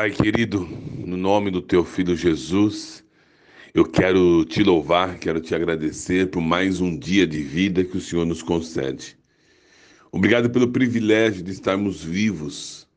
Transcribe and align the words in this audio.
Pai 0.00 0.10
querido, 0.10 0.66
no 1.06 1.14
nome 1.14 1.50
do 1.50 1.60
teu 1.60 1.84
filho 1.84 2.16
Jesus, 2.16 3.04
eu 3.74 3.84
quero 3.84 4.46
te 4.46 4.62
louvar, 4.62 5.18
quero 5.18 5.42
te 5.42 5.54
agradecer 5.54 6.30
por 6.30 6.40
mais 6.40 6.80
um 6.80 6.98
dia 6.98 7.26
de 7.26 7.42
vida 7.42 7.84
que 7.84 7.98
o 7.98 8.00
Senhor 8.00 8.24
nos 8.24 8.42
concede. 8.42 9.18
Obrigado 10.10 10.48
pelo 10.48 10.68
privilégio 10.68 11.42
de 11.42 11.50
estarmos 11.50 12.02
vivos. 12.02 12.88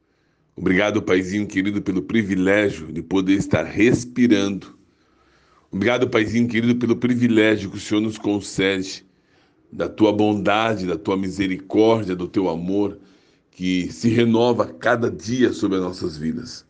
Obrigado, 0.55 1.01
Paizinho 1.01 1.45
querido, 1.45 1.81
pelo 1.81 2.01
privilégio 2.03 2.89
de 2.89 3.01
poder 3.01 3.33
estar 3.33 3.63
respirando. 3.63 4.79
Obrigado, 5.69 6.09
Paizinho 6.09 6.47
querido, 6.47 6.77
pelo 6.77 6.95
privilégio 6.95 7.69
que 7.69 7.75
o 7.75 7.81
Senhor 7.81 7.99
nos 7.99 8.17
concede, 8.17 9.05
da 9.69 9.89
tua 9.89 10.13
bondade, 10.13 10.87
da 10.87 10.97
tua 10.97 11.17
misericórdia, 11.17 12.15
do 12.15 12.29
teu 12.29 12.47
amor, 12.47 12.97
que 13.51 13.91
se 13.91 14.07
renova 14.07 14.65
cada 14.67 15.11
dia 15.11 15.51
sobre 15.51 15.79
as 15.79 15.83
nossas 15.83 16.15
vidas. 16.15 16.65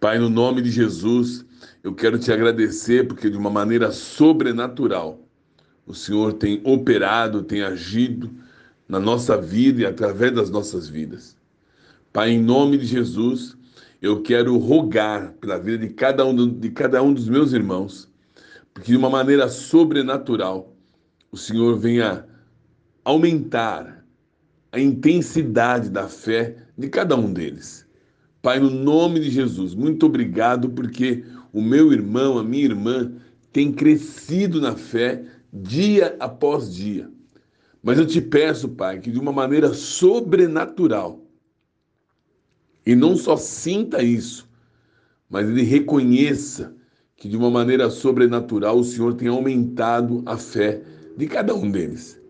Pai, 0.00 0.18
no 0.18 0.30
nome 0.30 0.62
de 0.62 0.70
Jesus, 0.70 1.44
eu 1.84 1.94
quero 1.94 2.18
te 2.18 2.32
agradecer 2.32 3.06
porque 3.06 3.28
de 3.28 3.36
uma 3.36 3.50
maneira 3.50 3.92
sobrenatural 3.92 5.20
o 5.86 5.92
Senhor 5.92 6.32
tem 6.32 6.62
operado, 6.64 7.42
tem 7.42 7.60
agido 7.60 8.30
na 8.88 8.98
nossa 8.98 9.36
vida 9.36 9.82
e 9.82 9.86
através 9.86 10.32
das 10.32 10.48
nossas 10.48 10.88
vidas. 10.88 11.36
Pai, 12.14 12.30
em 12.30 12.42
nome 12.42 12.78
de 12.78 12.86
Jesus, 12.86 13.54
eu 14.00 14.22
quero 14.22 14.56
rogar 14.56 15.34
pela 15.34 15.58
vida 15.58 15.86
de 15.86 15.92
cada 15.92 16.24
um, 16.24 16.48
de 16.48 16.70
cada 16.70 17.02
um 17.02 17.12
dos 17.12 17.28
meus 17.28 17.52
irmãos, 17.52 18.08
porque 18.72 18.92
de 18.92 18.96
uma 18.96 19.10
maneira 19.10 19.50
sobrenatural 19.50 20.74
o 21.30 21.36
Senhor 21.36 21.78
venha 21.78 22.24
aumentar 23.04 24.02
a 24.72 24.80
intensidade 24.80 25.90
da 25.90 26.08
fé 26.08 26.56
de 26.78 26.88
cada 26.88 27.14
um 27.14 27.30
deles. 27.30 27.89
Pai, 28.42 28.58
no 28.58 28.70
nome 28.70 29.20
de 29.20 29.30
Jesus, 29.30 29.74
muito 29.74 30.06
obrigado 30.06 30.70
porque 30.70 31.24
o 31.52 31.60
meu 31.60 31.92
irmão, 31.92 32.38
a 32.38 32.44
minha 32.44 32.64
irmã, 32.64 33.12
tem 33.52 33.72
crescido 33.72 34.60
na 34.60 34.76
fé 34.76 35.24
dia 35.52 36.16
após 36.18 36.74
dia. 36.74 37.10
Mas 37.82 37.98
eu 37.98 38.06
te 38.06 38.20
peço, 38.20 38.68
Pai, 38.68 39.00
que 39.00 39.10
de 39.10 39.18
uma 39.18 39.32
maneira 39.32 39.74
sobrenatural, 39.74 41.20
e 42.84 42.94
não 42.94 43.16
só 43.16 43.36
sinta 43.36 44.02
isso, 44.02 44.48
mas 45.28 45.48
ele 45.48 45.62
reconheça 45.62 46.74
que 47.16 47.28
de 47.28 47.36
uma 47.36 47.50
maneira 47.50 47.90
sobrenatural 47.90 48.78
o 48.78 48.84
Senhor 48.84 49.14
tem 49.14 49.28
aumentado 49.28 50.22
a 50.24 50.38
fé 50.38 50.82
de 51.16 51.26
cada 51.26 51.54
um 51.54 51.70
deles. 51.70 52.20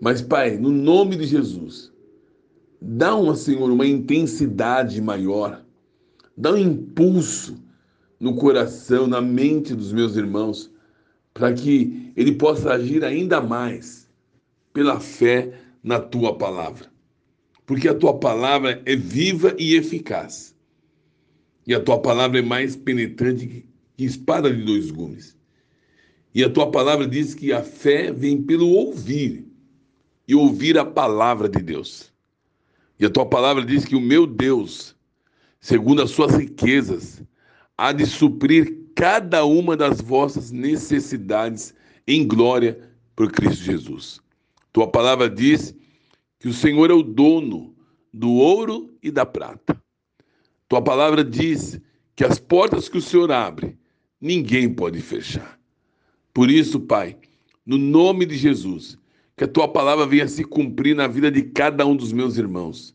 Mas, 0.00 0.22
Pai, 0.22 0.56
no 0.56 0.70
nome 0.70 1.16
de 1.16 1.26
Jesus, 1.26 1.92
Dá 2.80 3.14
uma, 3.14 3.34
Senhor, 3.34 3.70
uma 3.70 3.86
intensidade 3.86 5.00
maior. 5.00 5.64
Dá 6.36 6.52
um 6.52 6.58
impulso 6.58 7.62
no 8.18 8.34
coração, 8.36 9.06
na 9.06 9.20
mente 9.20 9.74
dos 9.74 9.92
meus 9.92 10.16
irmãos, 10.16 10.70
para 11.32 11.52
que 11.52 12.12
ele 12.16 12.32
possa 12.32 12.72
agir 12.72 13.04
ainda 13.04 13.40
mais 13.40 14.08
pela 14.72 15.00
fé 15.00 15.52
na 15.82 16.00
tua 16.00 16.36
palavra. 16.36 16.86
Porque 17.66 17.88
a 17.88 17.94
tua 17.94 18.18
palavra 18.18 18.82
é 18.84 18.94
viva 18.94 19.54
e 19.58 19.74
eficaz. 19.74 20.54
E 21.66 21.74
a 21.74 21.80
tua 21.80 21.98
palavra 21.98 22.38
é 22.38 22.42
mais 22.42 22.76
penetrante 22.76 23.66
que 23.96 24.04
espada 24.04 24.52
de 24.52 24.62
dois 24.62 24.90
gumes. 24.90 25.36
E 26.34 26.42
a 26.42 26.50
tua 26.50 26.70
palavra 26.70 27.06
diz 27.06 27.34
que 27.34 27.52
a 27.52 27.62
fé 27.62 28.12
vem 28.12 28.42
pelo 28.42 28.68
ouvir 28.68 29.46
e 30.26 30.34
ouvir 30.34 30.78
a 30.78 30.84
palavra 30.84 31.48
de 31.48 31.62
Deus. 31.62 32.12
E 32.98 33.04
a 33.04 33.10
tua 33.10 33.26
palavra 33.26 33.64
diz 33.64 33.84
que 33.84 33.96
o 33.96 34.00
meu 34.00 34.26
Deus, 34.26 34.94
segundo 35.60 36.02
as 36.02 36.10
suas 36.10 36.34
riquezas, 36.34 37.22
há 37.76 37.92
de 37.92 38.06
suprir 38.06 38.84
cada 38.94 39.44
uma 39.44 39.76
das 39.76 40.00
vossas 40.00 40.50
necessidades 40.50 41.74
em 42.06 42.26
glória 42.26 42.78
por 43.16 43.30
Cristo 43.32 43.64
Jesus. 43.64 44.20
Tua 44.72 44.86
palavra 44.86 45.28
diz 45.28 45.74
que 46.38 46.48
o 46.48 46.52
Senhor 46.52 46.90
é 46.90 46.94
o 46.94 47.02
dono 47.02 47.74
do 48.12 48.32
ouro 48.32 48.94
e 49.02 49.10
da 49.10 49.26
prata. 49.26 49.80
Tua 50.68 50.80
palavra 50.82 51.24
diz 51.24 51.80
que 52.14 52.24
as 52.24 52.38
portas 52.38 52.88
que 52.88 52.98
o 52.98 53.02
Senhor 53.02 53.30
abre, 53.32 53.76
ninguém 54.20 54.72
pode 54.72 55.00
fechar. 55.00 55.58
Por 56.32 56.50
isso, 56.50 56.80
Pai, 56.80 57.16
no 57.66 57.76
nome 57.76 58.26
de 58.26 58.36
Jesus, 58.36 58.98
que 59.36 59.44
a 59.44 59.48
tua 59.48 59.66
palavra 59.66 60.06
venha 60.06 60.28
se 60.28 60.44
cumprir 60.44 60.94
na 60.94 61.06
vida 61.06 61.30
de 61.30 61.42
cada 61.42 61.84
um 61.84 61.96
dos 61.96 62.12
meus 62.12 62.36
irmãos. 62.36 62.94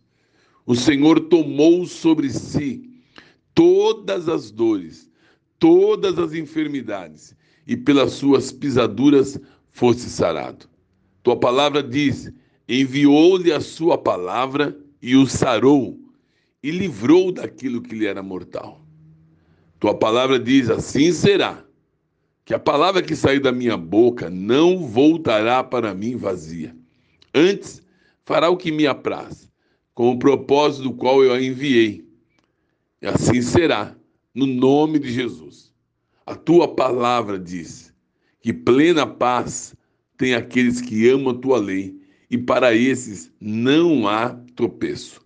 O 0.65 0.75
Senhor 0.75 1.19
tomou 1.21 1.85
sobre 1.85 2.29
si 2.29 2.89
todas 3.53 4.29
as 4.29 4.51
dores, 4.51 5.09
todas 5.57 6.17
as 6.17 6.33
enfermidades, 6.33 7.35
e 7.67 7.75
pelas 7.75 8.13
suas 8.13 8.51
pisaduras 8.51 9.39
fosse 9.71 10.09
sarado. 10.09 10.67
Tua 11.21 11.37
palavra 11.37 11.83
diz: 11.83 12.31
enviou-lhe 12.67 13.51
a 13.51 13.59
sua 13.59 13.97
palavra 13.97 14.77
e 15.01 15.15
o 15.15 15.27
sarou, 15.27 15.99
e 16.63 16.71
livrou 16.71 17.31
daquilo 17.31 17.81
que 17.81 17.95
lhe 17.95 18.05
era 18.05 18.23
mortal. 18.23 18.81
Tua 19.79 19.93
palavra 19.93 20.39
diz: 20.39 20.69
assim 20.69 21.11
será 21.11 21.65
que 22.49 22.53
a 22.55 22.57
palavra 22.57 23.03
que 23.03 23.15
sair 23.15 23.39
da 23.39 23.51
minha 23.51 23.77
boca 23.77 24.27
não 24.27 24.79
voltará 24.79 25.63
para 25.63 25.93
mim 25.93 26.15
vazia. 26.15 26.75
Antes, 27.31 27.79
fará 28.25 28.49
o 28.49 28.57
que 28.57 28.71
me 28.71 28.87
apraz, 28.87 29.47
com 29.93 30.09
o 30.09 30.17
propósito 30.17 30.85
do 30.85 30.93
qual 30.93 31.23
eu 31.23 31.31
a 31.31 31.39
enviei. 31.39 32.03
E 33.03 33.05
assim 33.05 33.43
será, 33.43 33.95
no 34.33 34.47
nome 34.47 34.97
de 34.97 35.11
Jesus. 35.11 35.71
A 36.25 36.33
tua 36.33 36.67
palavra 36.67 37.37
diz 37.37 37.93
que 38.41 38.51
plena 38.51 39.05
paz 39.05 39.75
tem 40.17 40.33
aqueles 40.33 40.81
que 40.81 41.07
amam 41.07 41.35
a 41.35 41.37
tua 41.37 41.59
lei, 41.59 42.01
e 42.31 42.35
para 42.35 42.73
esses 42.73 43.31
não 43.39 44.07
há 44.07 44.29
tropeço. 44.55 45.21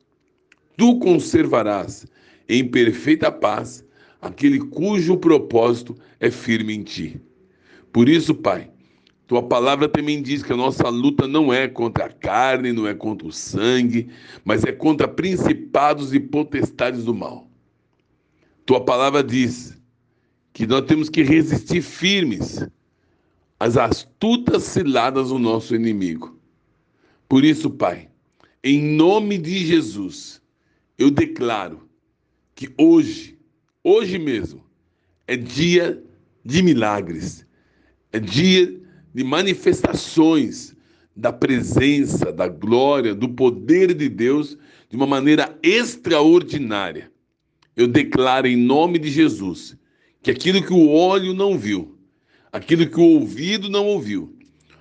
Tu 0.75 0.99
conservarás 0.99 2.05
em 2.49 2.69
perfeita 2.69 3.31
paz 3.31 3.85
aquele 4.23 4.59
cujo 4.59 5.17
propósito 5.17 5.95
é 6.19 6.31
firme 6.31 6.73
em 6.73 6.81
ti. 6.81 7.21
Por 7.91 8.07
isso, 8.07 8.33
Pai, 8.33 8.71
tua 9.27 9.43
palavra 9.43 9.89
também 9.89 10.21
diz 10.21 10.41
que 10.41 10.53
a 10.53 10.57
nossa 10.57 10.87
luta 10.87 11.27
não 11.27 11.53
é 11.53 11.67
contra 11.67 12.05
a 12.05 12.09
carne, 12.09 12.71
não 12.71 12.87
é 12.87 12.93
contra 12.93 13.27
o 13.27 13.31
sangue, 13.31 14.09
mas 14.45 14.63
é 14.63 14.71
contra 14.71 15.07
principados 15.07 16.13
e 16.13 16.19
potestades 16.19 17.03
do 17.03 17.13
mal. 17.13 17.47
Tua 18.65 18.83
palavra 18.83 19.21
diz 19.21 19.77
que 20.53 20.65
nós 20.65 20.85
temos 20.85 21.09
que 21.09 21.21
resistir 21.21 21.81
firmes 21.81 22.65
às 23.59 23.75
astutas 23.75 24.63
ciladas 24.63 25.29
do 25.29 25.37
nosso 25.37 25.75
inimigo. 25.75 26.39
Por 27.27 27.43
isso, 27.43 27.69
Pai, 27.69 28.09
em 28.63 28.81
nome 28.81 29.37
de 29.37 29.65
Jesus, 29.65 30.41
eu 30.97 31.11
declaro 31.11 31.81
que 32.55 32.73
hoje 32.77 33.37
Hoje 33.85 34.17
mesmo 34.17 34.63
é 35.27 35.35
dia 35.35 36.01
de 36.45 36.63
milagres, 36.63 37.45
é 38.13 38.19
dia 38.19 38.79
de 39.13 39.23
manifestações 39.25 40.73
da 41.13 41.33
presença, 41.33 42.31
da 42.31 42.47
glória, 42.47 43.13
do 43.13 43.27
poder 43.27 43.93
de 43.93 44.07
Deus 44.07 44.57
de 44.89 44.95
uma 44.95 45.05
maneira 45.05 45.59
extraordinária. 45.61 47.11
Eu 47.75 47.85
declaro 47.85 48.47
em 48.47 48.55
nome 48.55 48.97
de 48.97 49.11
Jesus 49.11 49.77
que 50.21 50.31
aquilo 50.31 50.63
que 50.63 50.71
o 50.71 50.87
olho 50.87 51.33
não 51.33 51.57
viu, 51.57 51.97
aquilo 52.53 52.87
que 52.87 52.99
o 52.99 53.03
ouvido 53.19 53.69
não 53.69 53.85
ouviu, 53.85 54.33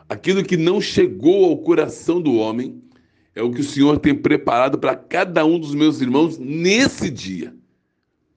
aquilo 0.09 0.45
que 0.45 0.57
não 0.57 0.81
chegou 0.81 1.47
ao 1.47 1.59
coração 1.59 2.23
do 2.23 2.37
homem, 2.37 2.81
é 3.35 3.43
o 3.43 3.51
que 3.51 3.63
o 3.63 3.65
Senhor 3.65 3.99
tem 3.99 4.15
preparado 4.15 4.79
para 4.79 4.95
cada 4.95 5.45
um 5.45 5.59
dos 5.59 5.75
meus 5.75 6.01
irmãos 6.01 6.39
nesse 6.39 7.11
dia. 7.11 7.53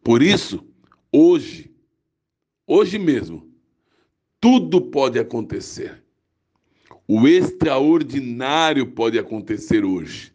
Por 0.05 0.21
isso, 0.21 0.63
hoje, 1.11 1.71
hoje 2.67 2.99
mesmo, 2.99 3.49
tudo 4.39 4.79
pode 4.79 5.17
acontecer. 5.17 6.03
O 7.07 7.27
extraordinário 7.27 8.91
pode 8.91 9.17
acontecer 9.17 9.83
hoje. 9.83 10.31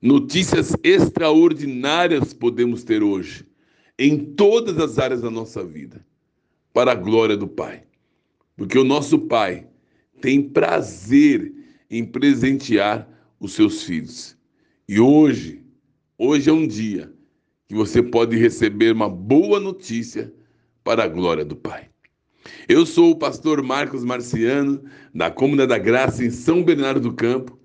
Notícias 0.00 0.72
extraordinárias 0.84 2.32
podemos 2.32 2.84
ter 2.84 3.02
hoje, 3.02 3.44
em 3.98 4.24
todas 4.24 4.78
as 4.78 5.00
áreas 5.00 5.20
da 5.20 5.32
nossa 5.32 5.64
vida, 5.64 6.06
para 6.72 6.92
a 6.92 6.94
glória 6.94 7.36
do 7.36 7.48
Pai. 7.48 7.82
Porque 8.56 8.78
o 8.78 8.84
nosso 8.84 9.18
Pai 9.18 9.66
tem 10.20 10.40
prazer 10.40 11.52
em 11.90 12.04
presentear 12.04 13.08
os 13.40 13.52
seus 13.52 13.82
filhos. 13.82 14.36
E 14.88 15.00
hoje, 15.00 15.64
hoje 16.16 16.48
é 16.48 16.52
um 16.52 16.68
dia 16.68 17.15
que 17.68 17.74
você 17.74 18.02
pode 18.02 18.36
receber 18.36 18.92
uma 18.92 19.08
boa 19.08 19.58
notícia 19.58 20.32
para 20.84 21.04
a 21.04 21.08
glória 21.08 21.44
do 21.44 21.56
Pai. 21.56 21.88
Eu 22.68 22.86
sou 22.86 23.10
o 23.10 23.16
pastor 23.16 23.62
Marcos 23.62 24.04
Marciano, 24.04 24.84
da 25.14 25.30
Cômoda 25.30 25.66
da 25.66 25.78
Graça, 25.78 26.24
em 26.24 26.30
São 26.30 26.62
Bernardo 26.62 27.00
do 27.00 27.12
Campo, 27.12 27.58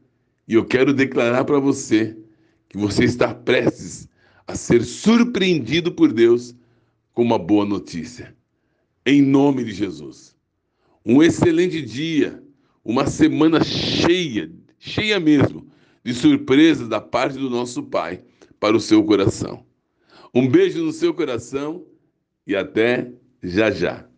e 0.48 0.56
eu 0.56 0.66
quero 0.66 0.94
declarar 0.94 1.46
para 1.46 1.60
você 1.60 2.18
que 2.68 2.78
você 2.78 3.04
está 3.04 3.34
prestes 3.34 4.08
a 4.08 4.12
a 4.52 4.56
ser 4.56 4.84
surpreendido 4.84 5.94
por 5.94 6.12
Deus 6.12 6.54
com 7.14 7.22
uma 7.22 7.40
boa 7.40 7.66
notícia. 7.66 8.36
Em 9.06 9.22
nome 9.22 9.64
de 9.64 9.72
Jesus. 9.72 10.36
Um 11.06 11.24
excelente 11.24 11.82
dia, 11.82 12.44
uma 12.84 13.08
semana 13.08 13.64
cheia, 13.64 14.52
cheia 14.78 15.20
mesmo, 15.20 15.68
de 16.04 16.14
surpresas 16.14 16.90
da 16.90 17.00
parte 17.00 17.38
do 17.38 17.50
nosso 17.50 17.84
Pai 17.84 18.24
para 18.60 18.76
o 18.76 18.80
seu 18.80 19.04
coração. 19.04 19.66
Um 20.34 20.48
beijo 20.48 20.84
no 20.84 20.92
seu 20.92 21.14
coração 21.14 21.86
e 22.46 22.56
até 22.56 23.12
já 23.42 23.72
já. 23.72 24.11